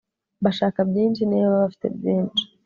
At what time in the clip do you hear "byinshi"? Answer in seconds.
0.89-1.21, 1.97-2.43